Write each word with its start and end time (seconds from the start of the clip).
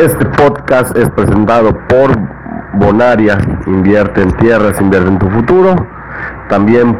Este 0.00 0.24
podcast 0.24 0.96
es 0.98 1.08
presentado 1.10 1.72
por 1.86 2.10
Bonaria, 2.74 3.38
invierte 3.66 4.22
en 4.22 4.32
tierras, 4.38 4.80
invierte 4.80 5.08
en 5.08 5.18
tu 5.20 5.30
futuro. 5.30 5.86
También 6.48 6.98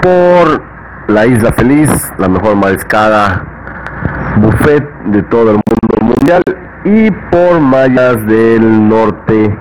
por 0.00 0.62
La 1.08 1.26
Isla 1.26 1.52
Feliz, 1.52 1.90
la 2.18 2.28
mejor 2.28 2.54
mariscada 2.54 3.44
buffet 4.36 4.88
de 5.06 5.22
todo 5.24 5.50
el 5.50 5.56
mundo 5.56 6.14
mundial. 6.14 6.42
Y 6.84 7.10
por 7.10 7.60
Mayas 7.60 8.24
del 8.26 8.88
Norte, 8.88 9.58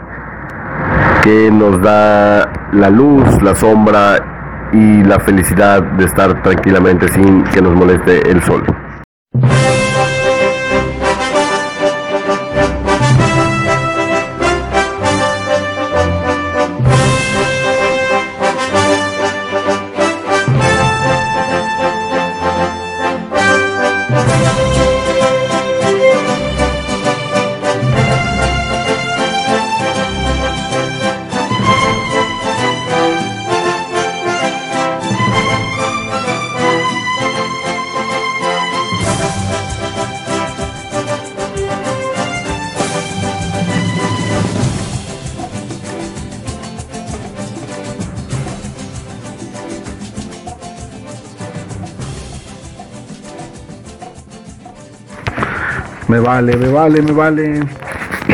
que 1.24 1.50
nos 1.52 1.82
da 1.82 2.52
la 2.72 2.90
luz, 2.92 3.42
la 3.42 3.56
sombra 3.56 4.70
y 4.74 5.04
la 5.04 5.20
felicidad 5.20 5.82
de 5.82 6.06
estar 6.06 6.44
tranquilamente 6.44 7.08
sin 7.08 7.44
que 7.46 7.64
nos 7.64 7.74
moleste 7.74 8.30
el 8.30 8.44
sol. 8.44 8.64
Me 56.10 56.20
vale, 56.20 56.58
me 56.58 56.70
vale, 56.70 57.04
me 57.04 57.12
vale. 57.12 57.60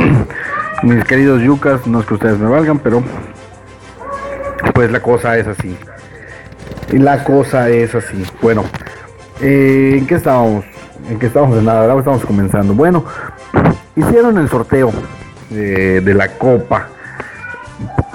Mis 0.83 1.03
queridos 1.03 1.41
yucas, 1.41 1.85
no 1.85 1.99
es 1.99 2.05
que 2.05 2.13
ustedes 2.13 2.39
me 2.39 2.47
valgan, 2.47 2.79
pero 2.79 3.03
pues 4.73 4.89
la 4.89 5.01
cosa 5.01 5.37
es 5.37 5.45
así. 5.45 5.77
La 6.91 7.21
cosa 7.25 7.67
es 7.67 7.93
así. 7.93 8.23
Bueno, 8.41 8.63
eh, 9.41 9.97
¿en 9.97 10.07
qué 10.07 10.15
estábamos? 10.15 10.63
¿En 11.09 11.19
qué 11.19 11.25
estábamos? 11.25 11.57
En 11.57 11.65
nada, 11.65 11.81
ahora 11.81 11.99
estamos 11.99 12.25
comenzando. 12.25 12.73
Bueno, 12.73 13.03
hicieron 13.97 14.37
el 14.37 14.47
sorteo 14.47 14.93
de, 15.49 15.99
de 15.99 16.13
la 16.13 16.29
Copa 16.29 16.87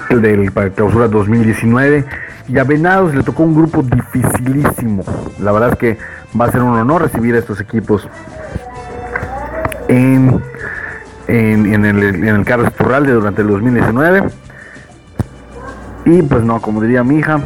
del 0.09 0.51
para 0.51 0.71
clausura 0.71 1.07
2019 1.07 2.03
y 2.47 2.57
a 2.57 2.63
Venados 2.63 3.13
le 3.13 3.21
tocó 3.21 3.43
un 3.43 3.53
grupo 3.53 3.83
dificilísimo. 3.83 5.03
La 5.39 5.51
verdad 5.51 5.73
es 5.73 5.77
que 5.77 5.97
va 6.39 6.45
a 6.45 6.51
ser 6.51 6.63
un 6.63 6.73
honor 6.73 7.03
recibir 7.03 7.35
a 7.35 7.37
estos 7.37 7.61
equipos 7.61 8.09
en, 9.91 10.41
en, 11.27 11.85
el, 11.85 12.03
en 12.03 12.27
el 12.27 12.45
Carlos 12.45 12.71
durante 12.77 13.41
el 13.41 13.47
2019. 13.49 14.23
Y 16.05 16.21
pues 16.23 16.43
no, 16.43 16.61
como 16.61 16.81
diría 16.81 17.03
mi 17.03 17.17
hija, 17.17 17.41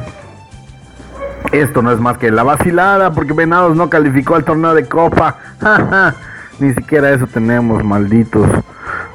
esto 1.51 1.81
no 1.81 1.91
es 1.91 1.99
más 1.99 2.17
que 2.17 2.31
la 2.31 2.43
vacilada 2.43 3.11
porque 3.11 3.33
Venados 3.33 3.75
no 3.75 3.89
calificó 3.89 4.35
al 4.35 4.43
torneo 4.43 4.73
de 4.73 4.85
Copa. 4.85 5.38
Ni 6.59 6.73
siquiera 6.73 7.09
eso 7.11 7.27
tenemos, 7.27 7.83
malditos. 7.83 8.47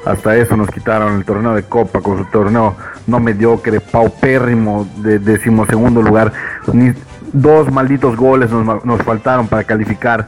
Hasta 0.05 0.35
eso 0.35 0.57
nos 0.57 0.69
quitaron 0.69 1.15
el 1.15 1.25
torneo 1.25 1.53
de 1.55 1.63
Copa 1.63 2.01
con 2.01 2.17
su 2.17 2.25
torneo 2.25 2.75
no 3.07 3.19
mediocre, 3.19 3.79
paupérrimo 3.79 4.87
de 4.97 5.19
decimosegundo 5.19 6.01
lugar. 6.01 6.33
Ni 6.71 6.93
dos 7.33 7.71
malditos 7.71 8.15
goles 8.15 8.51
nos, 8.51 8.85
nos 8.85 9.01
faltaron 9.03 9.47
para 9.47 9.63
calificar 9.63 10.27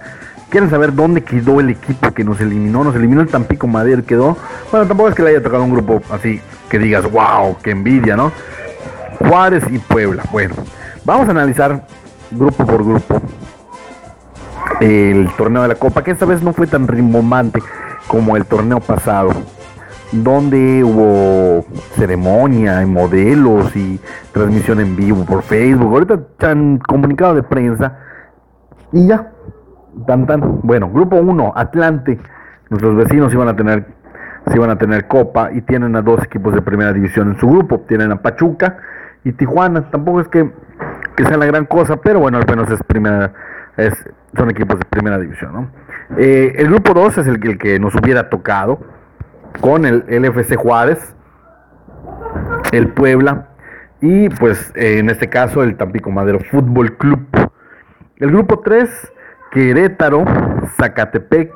¿Quieren 0.53 0.69
saber 0.69 0.93
dónde 0.93 1.23
quedó 1.23 1.59
el 1.59 1.71
equipo 1.71 2.11
que 2.11 2.23
nos 2.23 2.39
eliminó? 2.39 2.83
Nos 2.83 2.95
eliminó 2.95 3.21
el 3.21 3.27
Tampico 3.27 3.65
Madero, 3.65 4.05
quedó. 4.05 4.37
Bueno, 4.69 4.85
tampoco 4.85 5.09
es 5.09 5.15
que 5.15 5.23
le 5.23 5.31
haya 5.31 5.41
tocado 5.41 5.63
un 5.63 5.71
grupo 5.71 5.99
así 6.11 6.39
que 6.69 6.77
digas, 6.77 7.11
wow, 7.11 7.57
qué 7.63 7.71
envidia, 7.71 8.15
¿no? 8.15 8.31
Juárez 9.17 9.63
y 9.71 9.79
Puebla. 9.79 10.21
Bueno, 10.31 10.53
vamos 11.05 11.27
a 11.27 11.31
analizar 11.31 11.87
grupo 12.29 12.67
por 12.67 12.83
grupo 12.85 13.19
el 14.79 15.27
torneo 15.35 15.63
de 15.63 15.69
la 15.69 15.75
Copa, 15.75 16.03
que 16.03 16.11
esta 16.11 16.27
vez 16.27 16.43
no 16.43 16.53
fue 16.53 16.67
tan 16.67 16.87
rimbombante 16.87 17.59
como 18.05 18.37
el 18.37 18.45
torneo 18.45 18.79
pasado, 18.79 19.31
donde 20.11 20.83
hubo 20.83 21.65
ceremonia 21.95 22.79
y 22.83 22.85
modelos 22.85 23.75
y 23.75 23.99
transmisión 24.31 24.81
en 24.81 24.95
vivo 24.95 25.25
por 25.25 25.41
Facebook. 25.41 25.91
Ahorita 25.91 26.13
están 26.13 26.77
comunicado 26.77 27.33
de 27.33 27.41
prensa 27.41 27.97
y 28.91 29.07
ya, 29.07 29.32
Tan, 30.07 30.25
tan. 30.25 30.61
Bueno, 30.61 30.89
grupo 30.89 31.17
1, 31.17 31.53
Atlante. 31.55 32.19
Nuestros 32.69 32.95
vecinos 32.95 33.33
iban 33.33 33.47
a 33.47 33.55
tener 33.55 33.85
a 34.69 34.77
tener 34.77 35.07
copa 35.07 35.51
y 35.51 35.61
tienen 35.61 35.95
a 35.95 36.01
dos 36.01 36.21
equipos 36.23 36.53
de 36.53 36.61
primera 36.61 36.93
división 36.93 37.29
en 37.29 37.39
su 37.39 37.47
grupo. 37.47 37.81
Tienen 37.87 38.11
a 38.11 38.21
Pachuca 38.21 38.77
y 39.23 39.31
Tijuana. 39.31 39.89
Tampoco 39.89 40.21
es 40.21 40.27
que, 40.27 40.51
que 41.15 41.25
sea 41.25 41.37
la 41.37 41.45
gran 41.45 41.65
cosa, 41.65 41.97
pero 41.97 42.19
bueno, 42.19 42.37
al 42.37 42.45
menos 42.47 42.69
es 42.69 42.81
primera, 42.83 43.33
es, 43.77 43.93
son 44.35 44.49
equipos 44.49 44.79
de 44.79 44.85
primera 44.85 45.17
división. 45.17 45.53
¿no? 45.53 45.69
Eh, 46.17 46.53
el 46.57 46.67
grupo 46.67 46.93
2 46.93 47.19
es 47.19 47.27
el, 47.27 47.39
el, 47.47 47.57
que 47.57 47.79
nos 47.79 47.95
hubiera 47.95 48.29
tocado 48.29 48.79
con 49.61 49.85
el, 49.85 50.03
el 50.07 50.25
FC 50.25 50.55
Juárez, 50.55 51.15
el 52.71 52.89
Puebla 52.89 53.49
y 54.01 54.29
pues 54.29 54.71
eh, 54.75 54.99
en 54.99 55.09
este 55.09 55.29
caso 55.29 55.63
el 55.63 55.77
Tampico 55.77 56.11
Madero 56.11 56.39
Fútbol 56.39 56.97
Club. 56.97 57.25
El 58.17 58.31
grupo 58.31 58.59
3 58.59 59.13
Querétaro, 59.53 60.25
Zacatepec 60.77 61.53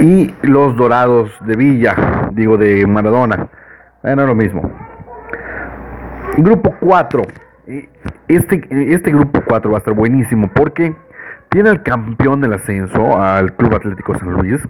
y 0.00 0.32
los 0.42 0.76
Dorados 0.76 1.32
de 1.44 1.56
Villa, 1.56 1.96
digo 2.30 2.56
de 2.56 2.86
Maradona. 2.86 3.48
Bueno, 4.04 4.24
lo 4.24 4.36
mismo. 4.36 4.70
Grupo 6.36 6.76
4. 6.78 7.22
Este, 8.28 8.68
este 8.70 9.10
grupo 9.10 9.42
4 9.44 9.68
va 9.68 9.78
a 9.78 9.80
estar 9.80 9.94
buenísimo 9.94 10.48
porque 10.54 10.94
tiene 11.48 11.70
al 11.70 11.82
campeón 11.82 12.40
del 12.40 12.52
ascenso, 12.52 13.20
al 13.20 13.54
Club 13.56 13.74
Atlético 13.74 14.16
San 14.16 14.30
Luis. 14.30 14.60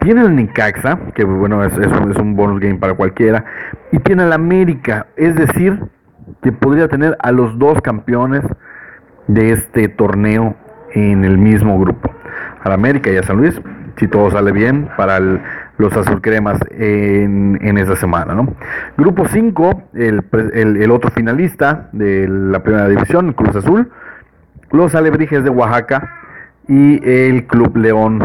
Tiene 0.00 0.22
el 0.22 0.34
Nicaxa, 0.34 0.98
que 1.14 1.22
bueno, 1.22 1.62
es, 1.62 1.72
es, 1.78 1.86
es 1.86 2.16
un 2.16 2.34
bonus 2.34 2.58
game 2.58 2.76
para 2.76 2.94
cualquiera. 2.94 3.44
Y 3.92 4.00
tiene 4.00 4.24
al 4.24 4.32
América, 4.32 5.06
es 5.14 5.36
decir, 5.36 5.84
que 6.42 6.50
podría 6.50 6.88
tener 6.88 7.16
a 7.20 7.30
los 7.30 7.56
dos 7.60 7.80
campeones 7.80 8.42
de 9.28 9.52
este 9.52 9.88
torneo 9.88 10.56
en 10.96 11.24
el 11.24 11.36
mismo 11.36 11.78
grupo. 11.78 12.10
Al 12.64 12.72
América 12.72 13.10
y 13.10 13.16
a 13.16 13.22
San 13.22 13.36
Luis, 13.36 13.60
si 13.96 14.08
todo 14.08 14.30
sale 14.30 14.50
bien, 14.50 14.88
para 14.96 15.20
los 15.20 15.96
azulcremas 15.96 16.58
en, 16.70 17.58
en 17.60 17.78
esa 17.78 17.96
semana. 17.96 18.34
¿no? 18.34 18.54
Grupo 18.96 19.26
5, 19.28 19.82
el, 19.94 20.24
el, 20.54 20.76
el, 20.78 20.90
otro 20.90 21.10
finalista 21.10 21.88
de 21.92 22.26
la 22.26 22.62
primera 22.62 22.88
división, 22.88 23.34
Cruz 23.34 23.56
Azul, 23.56 23.90
los 24.72 24.94
Alebrijes 24.94 25.44
de 25.44 25.50
Oaxaca 25.50 26.12
y 26.66 27.06
el 27.08 27.46
Club 27.46 27.76
León. 27.76 28.22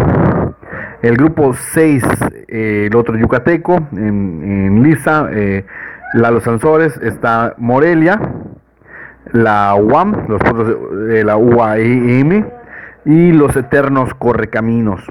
El 1.02 1.18
grupo 1.18 1.54
6, 1.54 2.04
eh, 2.48 2.88
el 2.90 2.96
otro 2.96 3.18
Yucateco, 3.18 3.88
en, 3.92 4.44
en 4.44 4.84
Lisa, 4.84 5.28
eh, 5.32 5.66
Lalo 6.14 6.40
Sansores, 6.40 6.98
está 7.02 7.54
Morelia, 7.58 8.20
la 9.34 9.76
UAM, 9.76 10.28
los 10.28 10.42
de 11.08 11.24
la 11.24 11.38
UAM 11.38 12.46
y 13.06 13.32
los 13.32 13.56
Eternos 13.56 14.14
Correcaminos. 14.14 15.02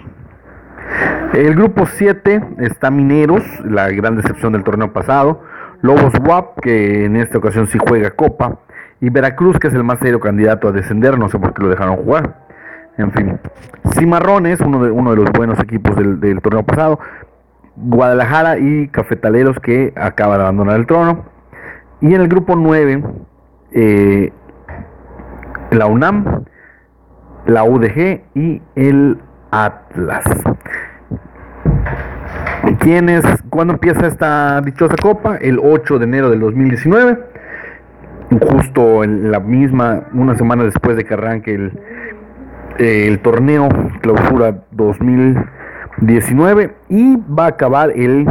El 1.32 1.54
grupo 1.54 1.86
7 1.86 2.42
está 2.58 2.90
Mineros, 2.90 3.42
la 3.64 3.88
gran 3.90 4.16
decepción 4.16 4.52
del 4.52 4.64
torneo 4.64 4.92
pasado, 4.92 5.42
Lobos 5.82 6.12
WAP, 6.20 6.60
que 6.60 7.04
en 7.04 7.16
esta 7.16 7.38
ocasión 7.38 7.66
sí 7.66 7.78
juega 7.80 8.10
Copa, 8.10 8.58
y 9.00 9.08
Veracruz, 9.08 9.58
que 9.58 9.68
es 9.68 9.74
el 9.74 9.84
más 9.84 9.98
serio 10.00 10.20
candidato 10.20 10.68
a 10.68 10.72
descender, 10.72 11.18
no 11.18 11.28
sé 11.28 11.38
por 11.38 11.54
qué 11.54 11.62
lo 11.62 11.68
dejaron 11.68 11.96
jugar. 11.96 12.46
En 12.98 13.12
fin, 13.12 13.38
Cimarrones, 13.94 14.60
uno 14.60 14.84
de, 14.84 14.90
uno 14.90 15.10
de 15.12 15.16
los 15.16 15.30
buenos 15.32 15.58
equipos 15.60 15.96
del, 15.96 16.40
torneo 16.42 16.64
pasado, 16.64 16.98
Guadalajara 17.76 18.58
y 18.58 18.88
Cafetaleros, 18.88 19.58
que 19.60 19.92
acaba 19.96 20.36
de 20.36 20.42
abandonar 20.42 20.76
el 20.76 20.86
trono. 20.86 21.24
Y 22.00 22.14
en 22.14 22.20
el 22.20 22.28
grupo 22.28 22.56
9, 22.56 23.02
eh, 23.72 24.32
la 25.70 25.86
UNAM, 25.86 26.44
la 27.46 27.64
UDG 27.64 28.22
y 28.34 28.62
el 28.76 29.18
Atlas. 29.50 30.24
¿Quiénes? 32.78 33.24
¿Cuándo 33.48 33.74
empieza 33.74 34.06
esta 34.06 34.60
dichosa 34.60 34.94
copa? 35.00 35.36
El 35.36 35.58
8 35.62 35.98
de 35.98 36.04
enero 36.04 36.30
del 36.30 36.40
2019. 36.40 37.18
Justo 38.52 39.02
en 39.02 39.30
la 39.32 39.40
misma, 39.40 40.04
una 40.12 40.36
semana 40.36 40.64
después 40.64 40.96
de 40.96 41.04
que 41.04 41.14
arranque 41.14 41.54
el, 41.54 41.72
el 42.78 43.18
torneo 43.20 43.68
clausura 44.00 44.62
2020 44.70 45.60
19 46.00 46.74
y 46.88 47.16
va 47.16 47.44
a 47.44 47.48
acabar 47.48 47.90
el 47.90 48.26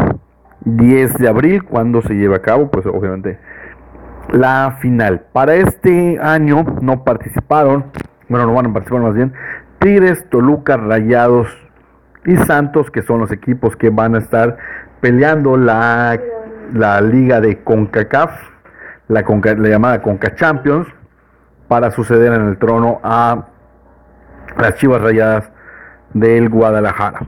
10 0.62 1.18
de 1.18 1.28
abril 1.28 1.64
cuando 1.64 2.02
se 2.02 2.16
lleve 2.16 2.36
a 2.36 2.42
cabo, 2.42 2.70
pues 2.70 2.86
obviamente 2.86 3.40
la 4.32 4.78
final. 4.80 5.26
Para 5.32 5.56
este 5.56 6.20
año 6.20 6.66
no 6.82 7.04
participaron, 7.04 7.86
bueno, 8.30 8.46
no 8.46 8.54
van 8.54 8.68
a 8.68 8.74
participar 8.74 9.02
más 9.02 9.16
bien, 9.16 9.34
Tigres, 9.80 10.30
Toluca, 10.30 10.78
Rayados 10.78 11.48
y 12.26 12.36
Santos, 12.38 12.92
que 12.92 13.02
son 13.02 13.20
los 13.20 13.32
equipos 13.32 13.76
que 13.76 13.90
van 13.90 14.16
a 14.16 14.20
estar 14.20 14.58
peleando 15.02 15.58
la, 15.58 16.20
la 16.74 17.02
liga 17.02 17.42
de 17.42 17.64
CONCACAF, 17.64 18.32
la, 19.08 19.22
la 19.22 19.70
llamada 19.70 20.02
CONCA 20.02 20.36
Champions, 20.36 20.88
para 21.68 21.92
suceder 21.92 22.34
en 22.34 22.48
el 22.48 22.58
trono 22.58 23.00
a 23.04 23.46
las 24.58 24.76
Chivas 24.76 25.02
Rayadas 25.02 25.50
del 26.14 26.50
Guadalajara. 26.50 27.20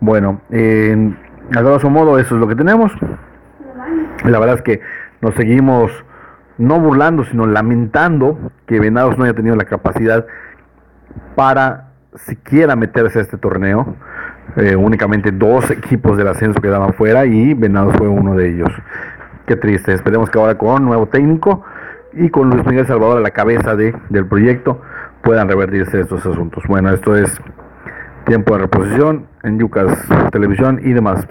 Bueno, 0.00 0.40
en, 0.50 1.18
a 1.56 1.62
grosso 1.62 1.90
modo 1.90 2.18
eso 2.18 2.34
es 2.34 2.40
lo 2.40 2.46
que 2.46 2.54
tenemos. 2.54 2.92
La 4.24 4.38
verdad 4.38 4.56
es 4.56 4.62
que 4.62 4.80
nos 5.20 5.34
seguimos 5.34 5.90
no 6.58 6.80
burlando, 6.80 7.24
sino 7.24 7.46
lamentando 7.46 8.50
que 8.66 8.80
Venados 8.80 9.16
no 9.16 9.24
haya 9.24 9.34
tenido 9.34 9.56
la 9.56 9.64
capacidad 9.64 10.26
para 11.34 11.92
siquiera 12.14 12.76
meterse 12.76 13.20
a 13.20 13.22
este 13.22 13.38
torneo. 13.38 13.96
Eh, 14.56 14.76
únicamente 14.76 15.30
dos 15.30 15.70
equipos 15.70 16.16
del 16.16 16.28
ascenso 16.28 16.60
quedaban 16.60 16.94
fuera 16.94 17.26
y 17.26 17.54
Venados 17.54 17.94
fue 17.96 18.08
uno 18.08 18.34
de 18.34 18.50
ellos. 18.50 18.70
Qué 19.46 19.56
triste. 19.56 19.94
Esperemos 19.94 20.30
que 20.30 20.38
ahora 20.38 20.58
con 20.58 20.84
nuevo 20.84 21.06
técnico 21.06 21.64
y 22.12 22.28
con 22.30 22.50
Luis 22.50 22.66
Miguel 22.66 22.86
Salvador 22.86 23.18
a 23.18 23.20
la 23.20 23.30
cabeza 23.30 23.76
de, 23.76 23.94
del 24.08 24.26
proyecto 24.26 24.82
puedan 25.22 25.48
revertirse 25.48 26.00
estos 26.00 26.24
asuntos. 26.26 26.64
Bueno, 26.66 26.90
esto 26.90 27.16
es 27.16 27.40
tiempo 28.26 28.54
de 28.54 28.62
reposición 28.62 29.26
en 29.42 29.58
Yucas 29.58 30.06
Televisión 30.32 30.80
y 30.82 30.92
demás. 30.92 31.26